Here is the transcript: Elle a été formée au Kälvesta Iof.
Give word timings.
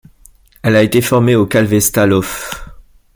Elle 0.63 0.77
a 0.77 0.81
été 0.81 0.99
formée 0.99 1.35
au 1.35 1.45
Kälvesta 1.45 2.07
Iof. 2.07 2.55